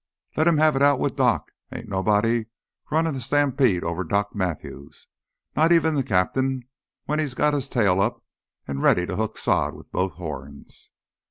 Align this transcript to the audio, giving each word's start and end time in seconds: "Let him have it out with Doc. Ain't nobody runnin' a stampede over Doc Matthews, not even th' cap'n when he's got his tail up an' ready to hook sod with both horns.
"Let 0.35 0.47
him 0.47 0.57
have 0.57 0.75
it 0.75 0.81
out 0.81 0.97
with 0.99 1.15
Doc. 1.15 1.51
Ain't 1.71 1.87
nobody 1.87 2.45
runnin' 2.89 3.15
a 3.15 3.19
stampede 3.19 3.83
over 3.83 4.03
Doc 4.03 4.33
Matthews, 4.33 5.05
not 5.55 5.71
even 5.71 5.95
th' 5.95 6.07
cap'n 6.07 6.63
when 7.05 7.19
he's 7.19 7.35
got 7.35 7.53
his 7.53 7.69
tail 7.69 8.01
up 8.01 8.25
an' 8.67 8.79
ready 8.79 9.05
to 9.05 9.15
hook 9.15 9.37
sod 9.37 9.75
with 9.75 9.91
both 9.91 10.13
horns. 10.13 10.89